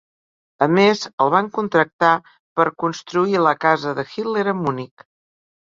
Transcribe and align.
A 0.65 0.67
més, 0.77 1.03
el 1.25 1.29
van 1.35 1.51
contractar 1.59 2.15
per 2.61 2.67
construir 2.85 3.45
la 3.51 3.55
casa 3.69 3.97
de 4.03 4.11
Hitler 4.15 4.49
a 4.57 4.59
Munic. 4.65 5.11